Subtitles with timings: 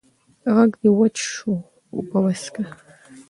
[0.55, 1.53] غږ دې وچ شو
[1.93, 2.63] اوبه وڅښه!